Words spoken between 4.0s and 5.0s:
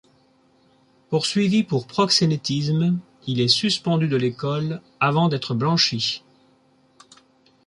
de l'École,